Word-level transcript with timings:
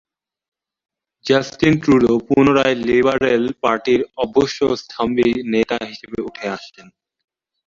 Justin 1.25 1.73
Trudeau 1.81 2.13
পুনরায় 2.27 2.77
Liberal 2.87 3.43
পার্টির 3.61 4.01
অবশ্যম্ভাবী 4.17 5.27
নেতা 5.53 5.77
হিসেবে 5.89 6.17
উঠে 6.27 6.45
আসেন। 6.49 6.87